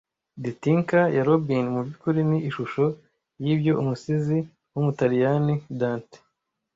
[0.43, 2.85] The Thinker ya Rodin mubyukuri ni ishusho
[3.43, 4.37] yibyo umusizi
[4.73, 6.19] wumutaliyani Dante